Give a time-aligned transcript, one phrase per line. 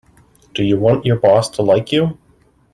[0.55, 2.17] Do you want your boss to like you?